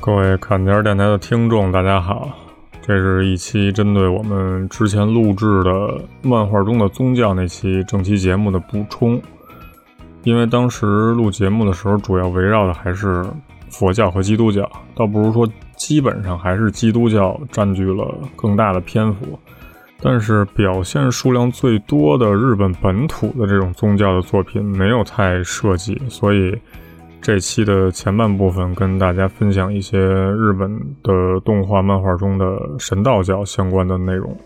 [0.00, 2.28] 各位砍点儿电台的听众，大家好，
[2.80, 9.22] 这是一期针对我们之前录制的漫画中的宗教那期正期节目的补充。
[10.24, 13.24] 因为当时录节目的时候，主要围绕的还是
[13.70, 15.48] 佛教和基督教，倒不如说
[15.82, 19.36] 基本上还是基督教占据了更大的篇幅。
[20.00, 26.56] 但是表现数量最多的日本本土的这种宗教的作品没有太涉及，所以
[27.20, 30.70] 这期的前半部分跟大家分享一些日本
[31.02, 32.46] 的动画漫画中的
[32.78, 34.36] 神道教相关的内容。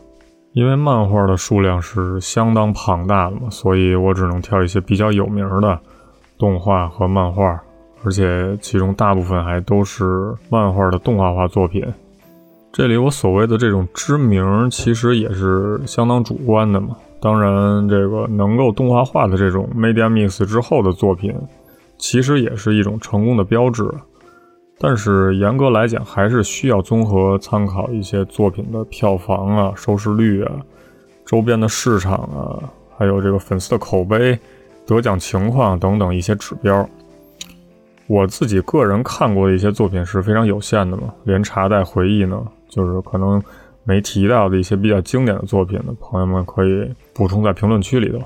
[0.52, 5.78] 因为漫画的数量是相当庞大的嘛，所以我只能挑一些比较有名的
[6.38, 7.62] 动画和漫画，
[8.04, 11.84] 而且其中大部分还都是漫画的动画化作品。
[12.72, 16.96] 这里我所谓的这种知名，其实也是相当主观的嘛。
[17.18, 21.34] 当然，这个能够动画化的这种 Media Mix 之后的作品，
[21.96, 23.90] 其实也是一种成功的标志。
[24.78, 30.52] 但是严格来讲，还是需要综合参考一些作品的票房啊、收视率啊、
[31.24, 32.60] 周边的市场啊，
[32.98, 34.38] 还有这个粉丝的口碑、
[34.84, 36.86] 得奖情况等等一些指标。
[38.08, 43.42] 我自己个人看过的一些作品是非常有限的嘛，连茶带回忆呢，就是可能
[43.82, 48.18] 没提到的一些比较经典的作品呢，朋友们可以补充在评论区里头。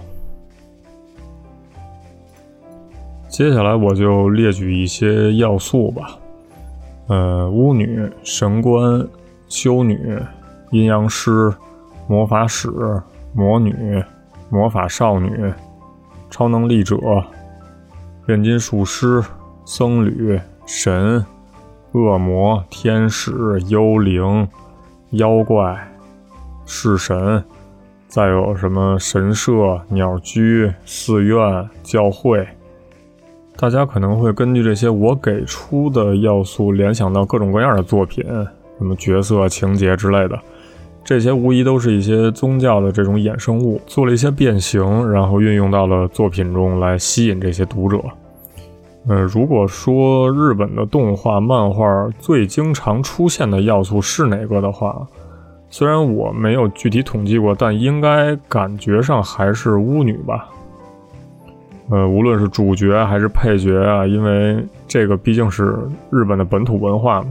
[3.29, 6.19] 接下来我就列举一些要素吧。
[7.07, 9.07] 呃，巫女、神官、
[9.49, 10.19] 修女、
[10.73, 11.51] 阴阳师、
[12.07, 12.69] 魔法使、
[13.33, 14.05] 魔女、
[14.51, 15.53] 魔法少女、
[16.29, 16.97] 超能力者、
[18.27, 19.23] 炼金术师、
[19.65, 21.25] 僧侣、神、
[21.93, 24.49] 恶魔、天使、幽灵、
[25.11, 25.93] 妖怪、
[26.67, 27.43] 式神，
[28.09, 32.47] 再有什么神社、鸟居、寺院、教会。
[33.57, 38.25] 大家可能会根据这些我给出的要素联想到各种各样的作品，
[38.79, 40.39] 什么角色、情节之类的。
[41.05, 47.99] 这些无疑都是一些宗教的这种衍生物，做了一些变形，然后运用到了作品中来吸引这些读者。
[49.09, 55.07] 呃，如果说日本的动画、漫画最经常出现的要素是哪个的话，
[55.71, 60.49] 虽然我没有具体统计过，但应该感觉上还是巫女吧。
[61.89, 65.77] 呃，无论是主角还是配角啊，因为这个毕竟是
[66.11, 67.31] 日本的本土文化嘛，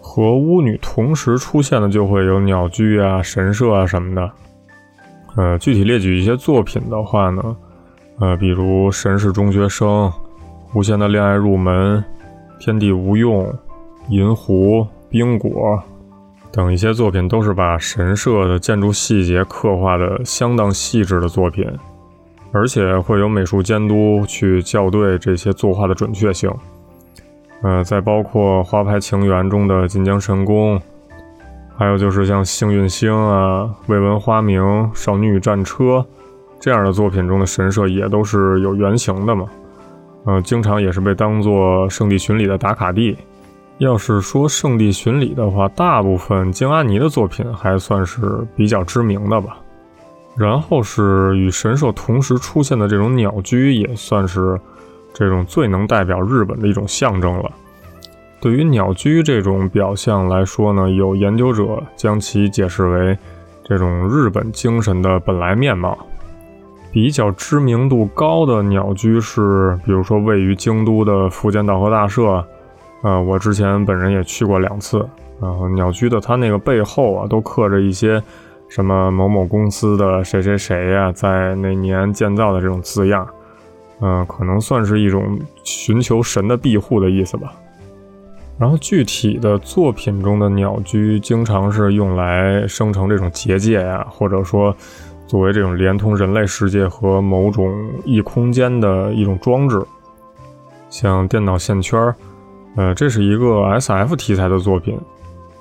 [0.00, 4.30] 和巫女同时出现的就会有鸟居啊、神社啊什么的。
[5.34, 7.56] 呃，具体列举一些作品的话呢，
[8.20, 9.88] 呃，比如《神是中学生》
[10.74, 11.98] 《无限的恋爱入门》
[12.58, 13.44] 《天地无用》
[14.08, 15.50] 《银狐》《冰果》
[16.52, 21.66] 等一些作品，都是把神社的建筑细节刻画的相当细致的作品。
[22.52, 26.50] 而且会有美术监督去校对这些作画的准确性，
[27.62, 30.80] 呃，再包括《花牌情缘》中的锦江神宫，
[31.76, 34.62] 还有就是像《幸运星》啊、《未闻花名》
[34.94, 35.84] 《少女与战车》
[36.58, 39.46] 这样的作品中的神社也都是有原型的嘛，
[40.26, 43.16] 呃，经常也是被当做圣地巡礼的打卡地。
[43.78, 49.58] 要是说圣地巡礼的话，大部分京阿尼的作品还算是比较知名的吧。
[50.36, 54.60] 然后是与神社同时出现的这种鸟居，也算是
[55.14, 57.50] 这种最能代表日本的一种象征了。
[58.40, 63.16] 对于鸟居这种表象来说呢，有研究者将其解释为
[63.64, 65.96] 这种日本精神的本来面貌。
[66.96, 72.42] 比较知名度高的鸟居是，比如说位于京都的福建道和大社，
[73.02, 75.06] 呃，我之前本人也去过两次。
[75.38, 78.22] 然后鸟居的它那个背后啊，都刻着一些。
[78.70, 83.28] 什么某某公司的谁谁谁呀，在那年建造的这种字样，
[84.00, 87.52] 嗯，可能算是一种寻求神的庇护的意思吧。
[88.58, 94.74] 然后具体的作品中的鸟居，经常是用来生成这种结界呀，或者说
[95.26, 99.82] 作为这种连通人类世界和某种异空间的一种装置，
[100.88, 102.14] 像电脑线圈，
[102.76, 104.98] 呃，这是一个 S.F 题材的作品。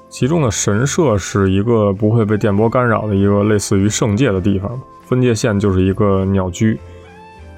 [0.08, 6.80] 其中的神社是一个不会被电波干扰的一个类似于圣界的地方，分界线就是一个鸟居。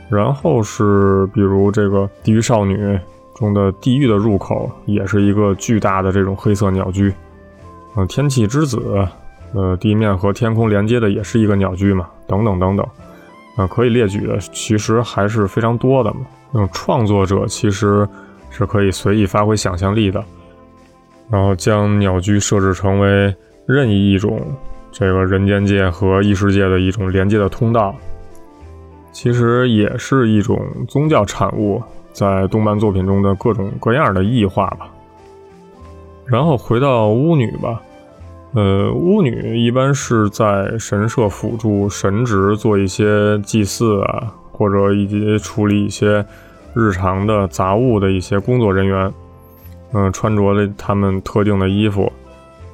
[0.10, 2.78] 然后是比如这个《地狱少女》
[3.36, 7.14] 中的地狱的入口，也是一个巨大的这种黑色鸟居。
[7.96, 9.06] 嗯，天气之子，
[9.54, 12.86] 呃，地面和天空连接的也是一个鸟居嘛，等等等等。
[13.56, 16.22] 啊，可以列举的其实还是非常多的嘛。
[16.52, 18.08] 那嗯，创作者其实
[18.50, 20.24] 是可以随意发挥想象力的。
[21.30, 23.36] 然后将鸟居设置成为
[23.66, 24.40] 任意一种
[24.92, 27.94] 这个人间界和异世界的一种连接的通道，
[29.12, 30.58] 其实也是一种
[30.88, 31.82] 宗教产物，
[32.14, 34.88] 在动漫作品中的各种各样的异化吧。
[36.26, 37.82] 然后回到巫女吧，
[38.54, 46.26] 呃，巫女一般是在神社辅助神职，做一些祭祀啊，或者以及处理一些
[46.74, 49.14] 日常的杂物的一些工作人员。
[49.94, 52.12] 嗯，穿着了他们特定的衣服。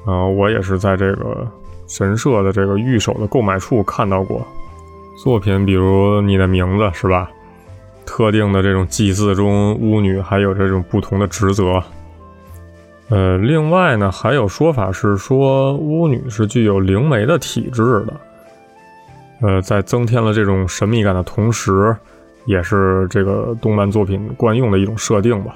[0.06, 1.46] 呃，我也是在这个
[1.86, 4.46] 神社的这个御守的购买处看到过
[5.22, 7.30] 作品，比如你的名字是吧？
[8.06, 11.82] 特定的这种祭祀中，巫女还有这种不同的职责。
[13.10, 18.20] 呃，另外呢，还有说法是说巫女是具有灵媒的体质的。
[19.42, 21.94] 呃，在增添了这种神秘感的同时，
[22.46, 25.54] 也是这个动漫作品惯用的一种设定吧。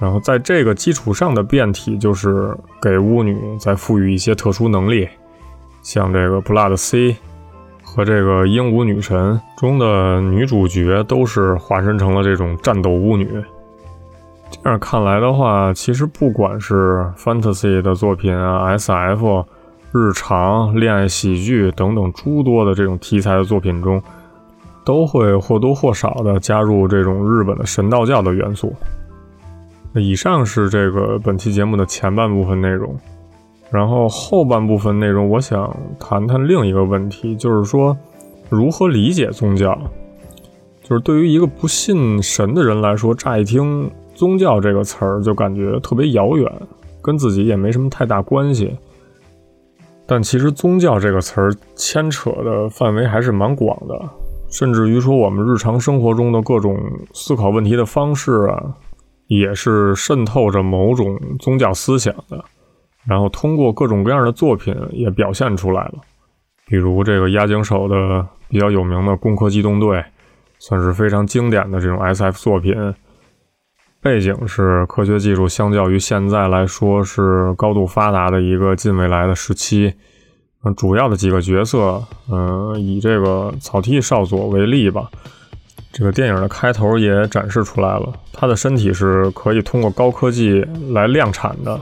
[0.00, 5.08] 然后在这个基础上的变体，就是给巫女再赋予一些特殊能力，
[5.82, 7.16] 像这个 Blood C
[7.82, 13.28] 和这个鹦鹉女神中的女主角都是化身成了这种战斗巫女。
[14.50, 19.44] 这样看来的话，其实不管是 Fantasy 的作品啊、SF、
[19.92, 24.02] 日常、恋爱喜剧等等诸多的这种题材的作品中，
[24.84, 28.74] 都会或多或少的加入这种日本的神道教的元素。
[29.94, 32.94] 以上是这个本期节目的前半部分内容，
[33.70, 37.96] 然后后半部分内容，我想谈谈另一个问题，就是说
[38.48, 39.78] 如何理解宗教。
[40.82, 46.52] 就是对于一个不信神的人来说，乍一听“宗教”这个词儿，就感觉特别遥远，
[47.00, 48.76] 跟自己也没什么太大关系。
[50.06, 53.94] 但其实“宗教”这个词儿牵扯的范围还是蛮广的，
[54.50, 56.76] 甚至于说我们日常生活中的各种
[57.12, 58.74] 思考问题的方式啊。
[59.28, 62.42] 也是渗透着某种宗教思想的，
[63.06, 65.96] 然后通过各种各样的作品也表现出来了。
[66.66, 69.98] 比如这个押井守的比较有名的《攻壳机动队》，
[70.58, 72.74] 算是非常经典的这种 SF 作品。
[74.00, 79.92] 背景是科学技术相较于现在来说是高度发达的一个近未来的时期。
[80.64, 85.10] 嗯，主要的几个角色，嗯，以这个草剃少佐为例吧。
[85.92, 91.80] 这个电影的开头也展示出来了，他的身体是可以通过高科技来量产的，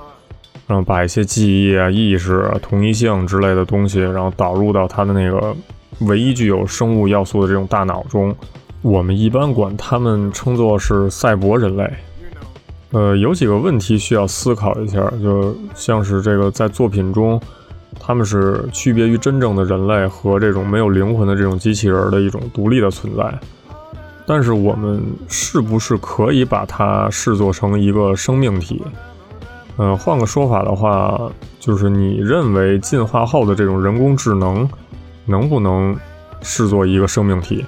[0.66, 5.54] 然后把一些记忆啊、意识、啊同一性之类的东西，然后导入到他的那个
[6.00, 8.34] 唯一具有生物要素的这种大脑中。
[8.86, 11.92] 我们一般管他们称作是赛博人类。
[12.92, 17.40] 呃，有几个问题需要思考一下，就像是这个在作品中，
[17.98, 23.36] 他们是区别于真正的人类和这种没有灵魂的这种机器人的一种独立的存在。
[24.24, 28.80] 但是我们是不是可以把它视作成一个生命体？
[29.78, 31.28] 呃，换个说法的话，
[31.58, 34.68] 就是你认为进化后的这种人工智能
[35.24, 35.96] 能不能
[36.40, 37.64] 视作一个生命体？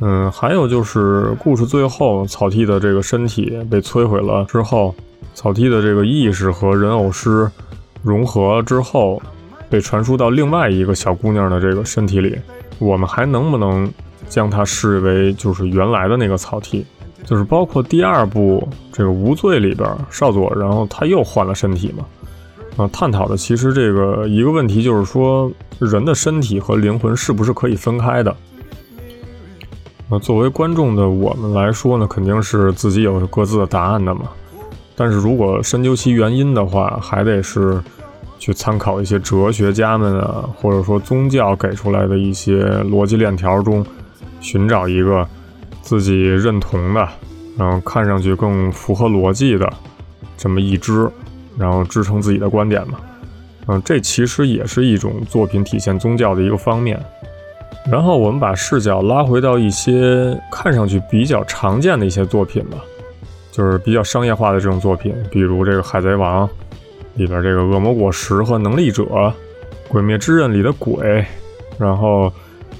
[0.00, 4.94] 嗯，还有就是故事最后草剃的这个身体被摧毁了之后，
[5.34, 7.50] 草剃的这个意识和人偶师
[8.02, 9.22] 融合之后，
[9.68, 12.36] 被传输到另外一个小姑娘的这个身体里，
[12.78, 13.90] 我们还能不能？
[14.28, 16.84] 将它视为就是原来的那个草剃，
[17.24, 22.04] 就是包括第二部这个无罪里边少佐，然后他又换了身体嘛，
[22.76, 28.34] 啊，探讨的其实这个一个问题就是说人的身体和灵魂是不是可以分开的？
[30.08, 34.22] 那作为观众的我们来说呢，肯定是自己有各自的答案的嘛。
[34.94, 37.80] 但是如果深究其原因的话，还得是
[38.38, 43.84] 去参考一些哲学家们啊，或者说宗教给出来的一些逻辑链条中。
[44.38, 45.26] 寻找一个
[45.82, 47.08] 自己认同的，
[47.56, 49.68] 然后看上去更符合逻辑的
[50.36, 51.10] 这么一支，
[51.58, 53.00] 然后支撑自己的观点嘛。
[53.66, 57.02] 嗯，这其实也是一种作品体现宗教的一个方面。
[57.90, 62.78] 然后我们把视角拉回到一些看上去比较常见的一些作品吧，
[63.52, 66.46] 就是比较商业化的这种作品，比如这个《海贼王》
[67.14, 69.02] 里边这个恶魔果实和能力者，
[69.88, 71.24] 《鬼灭之刃》里的鬼，
[71.78, 72.32] 然后。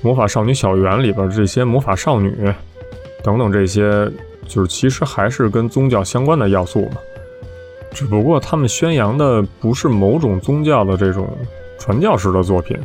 [0.03, 2.53] 魔法少女小圆里边这些魔法少女
[3.25, 4.09] 等等这些，
[4.47, 6.99] 就是其实还是跟宗教相关的要素嘛。
[7.91, 11.27] 只不过他们宣扬的不是某种宗教的这种
[11.79, 12.79] 传教式的作品。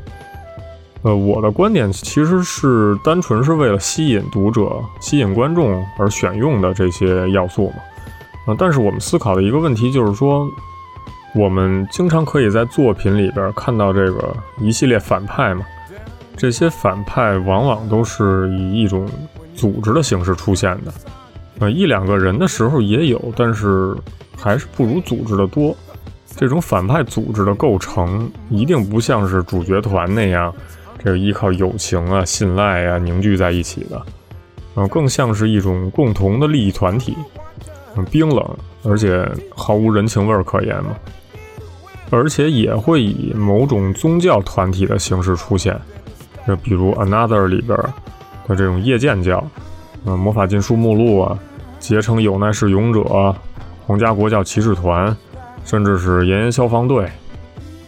[1.04, 7.76] 呃，我的观点其实是单纯是为了吸引读者、吸引观众而选用的这些要素嘛。
[8.46, 10.48] 啊，但是我们思考的一个问题就是说，
[11.34, 15.66] 我们经常可以在作品里边看到这个一系列反派嘛。
[16.38, 19.08] 这些反派往往都是以一种
[19.56, 20.94] 组织的形式出现的，
[21.60, 23.96] 呃，一两个人的时候也有，但是
[24.36, 25.76] 还是不如组织的多。
[26.36, 30.52] 这种反派组织的构成一定不像是主角团那样，
[31.04, 34.02] 这个依靠友情啊、信赖啊凝聚在一起的，
[34.76, 37.16] 嗯，更像是一种共同的利益团体，
[37.96, 38.46] 嗯，冰冷
[38.84, 40.92] 而且毫无人情味可言嘛。
[42.10, 45.80] 而且也会以某种宗教团体的形式出现，
[46.48, 47.78] 就比如《Another》里边
[48.48, 49.46] 的这种夜剑教，
[50.06, 51.40] 嗯，魔法禁书目录啊，
[51.80, 53.36] 结成有奈式勇者、
[53.88, 55.16] 皇家国教骑士团。
[55.64, 57.08] 甚至是炎炎消防队，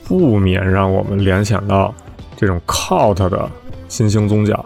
[0.06, 1.92] 不免让我们联想到
[2.44, 3.50] 这种 cult 的
[3.88, 4.66] 新兴宗教。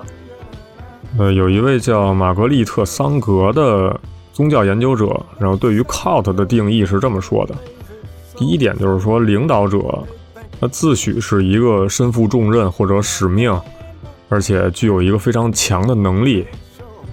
[1.20, 3.96] 呃，有一位叫玛格丽特·桑格的
[4.34, 7.54] 宗教研究者，然后对于 cult 的定义是这么说的：
[8.36, 9.78] 第一点就是说，领导者
[10.60, 13.56] 他自诩是一个身负重任或者使命，
[14.28, 16.44] 而且具有一个非常强的能力。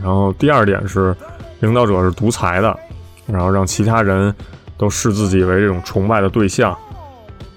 [0.03, 1.15] 然后第二点是，
[1.61, 2.75] 领导者是独裁的，
[3.27, 4.35] 然后让其他人。
[4.77, 6.77] 都视自己为这种崇拜的对象，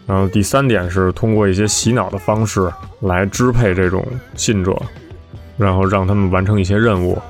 [0.08, 2.72] 然后第三点是通过一些洗脑的方式
[3.02, 4.04] 来支配这种
[4.36, 4.74] 信者，
[5.58, 7.22] 然后让他们完成一些任务。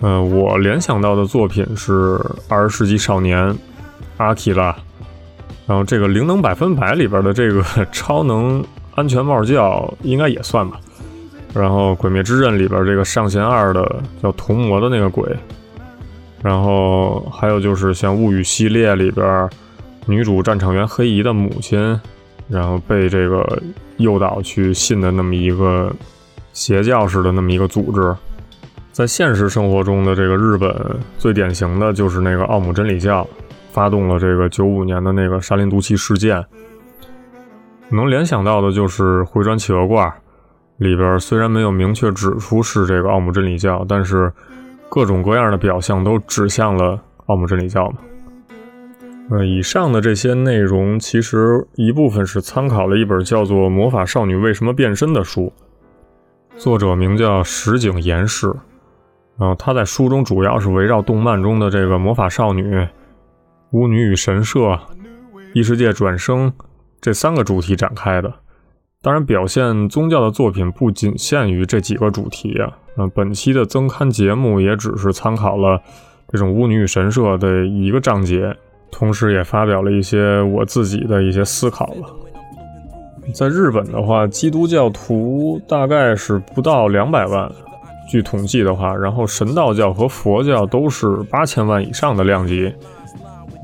[0.00, 1.92] 呃，我联想到的作品是
[2.48, 3.48] 《二十世纪少年》
[4.18, 4.66] 阿基拉，
[5.66, 8.64] 然后这个《灵能百分百》里边的这个 超能
[8.94, 10.78] 安全帽教应该也算吧，
[11.52, 15.28] 然后《鬼灭之刃》里边这个上弦二的叫童魔的那个鬼。
[16.42, 19.48] 然后还有就是像《物语》系列里边，
[20.06, 22.00] 女主战场员黑姨的母亲，
[22.48, 23.62] 然后被这个
[23.96, 25.94] 诱导去信的那么一个
[26.52, 28.14] 邪教式的那么一个组织。
[28.92, 33.26] 在现实生活中的这个日本，最典型的就是那个奥姆真理教，
[33.72, 36.44] 发动了这个九五年的那个沙林毒气事件。
[37.90, 40.08] 能联想到的就是《回转企鹅罐》
[40.78, 44.32] 里边，虽然没有明确指出是这个奥姆真理教，但是。
[44.90, 46.96] 各种各样的表象都指向了
[47.26, 47.96] 奥姆真理教嘛？
[49.30, 55.50] 呃，以上的这些内容其实一部分是参考了一本叫做《魔法少女为什么变身》的书，
[56.58, 58.52] 作者名叫石井岩士。
[59.38, 62.86] 然后他在书中主要是围绕动漫中的这个魔法少女、
[63.70, 64.78] 巫女与神社、
[65.54, 66.52] 异世界转生
[67.00, 68.32] 这三个主题展开的。
[69.02, 72.78] 当然，表现宗教的作品不仅限于这几个主题啊。
[72.96, 75.82] 那本期的增刊节目也只是参考了
[76.28, 78.56] 这种巫女与神社的一个章节，
[78.96, 82.08] 同时也发表了一些我自己的一些思考了。
[83.34, 87.50] 在日本的话，基督教徒大概是不到两百万，
[88.08, 92.72] 据统计的话，然后神道教和佛教都是八千万以上的量级，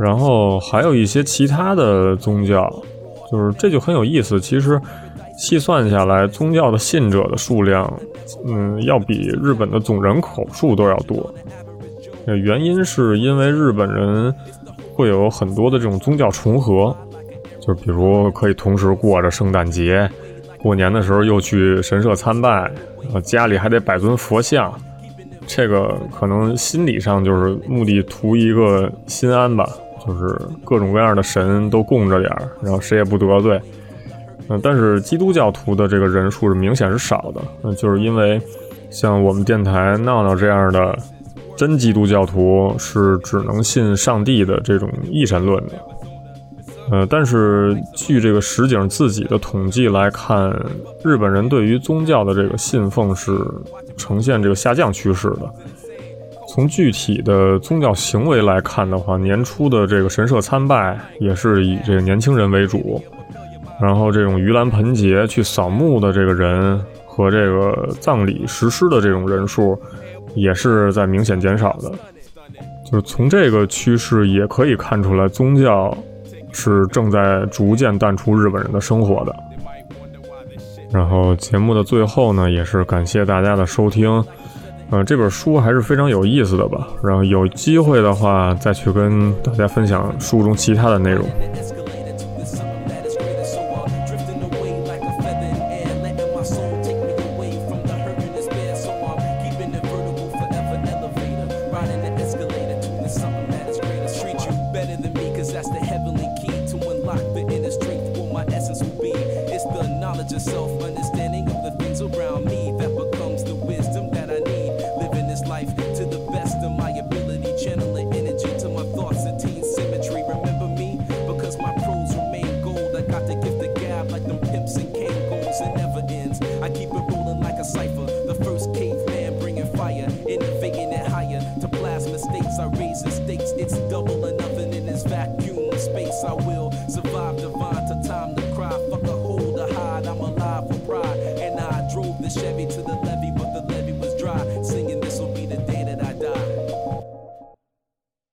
[0.00, 2.68] 然后还有一些其他的宗教，
[3.30, 4.40] 就是这就很有意思。
[4.40, 4.80] 其实
[5.38, 7.88] 细算下来，宗教的信者的数量。
[8.46, 11.32] 嗯，要比日本的总人口数都要多。
[12.26, 14.32] 原因是因为日本人
[15.00, 16.94] 会有很多的这种宗教重合，
[17.58, 20.06] 就比如可以同时过着圣诞节，
[20.58, 22.70] 过年的时候又去神社参拜，
[23.14, 24.70] 呃家里还得摆尊佛像。
[25.46, 29.66] 这个可能心理上就是目的图一个心安吧，
[30.06, 33.58] 就是各种各样的神都供着点儿，然后谁也不得罪。
[34.50, 38.38] 嗯，但是基督教徒的这个人数是明显是少的，嗯，就是因为
[38.90, 40.96] 像我们电台闹闹这样的
[41.60, 45.72] 真基督教徒是只能信上帝的这种一神论的，
[46.90, 50.50] 呃，但是据这个石井自己的统计来看，
[51.04, 53.38] 日本人对于宗教的这个信奉是
[53.94, 55.52] 呈现这个下降趋势的。
[56.48, 62.98] 从具体的宗教行为来看的话，年初的这个神社参拜也是以这个年轻人为主。
[63.78, 69.78] 然后这种盂兰盆节去扫墓的这个人和这个葬礼实施的这种人数，
[70.34, 71.90] 也是在明显减少的。
[72.90, 75.96] 就是从这个趋势也可以看出来，宗教
[76.52, 79.34] 是正在逐渐淡出日本人的生活的。
[80.92, 84.24] 然后节目的最后呢，也是感谢大家的收听。
[84.90, 86.88] 呃，这本书还是非常有意思的吧。
[87.00, 91.24] 然后有机会的话，再去跟大家分享书中其他的内容。